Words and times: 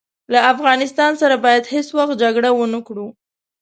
له 0.33 0.39
افغانستان 0.53 1.11
سره 1.21 1.35
باید 1.45 1.63
هیڅ 1.73 1.87
وخت 1.97 2.15
جګړه 2.23 2.49
ونه 2.53 2.79
کړو. 2.87 3.07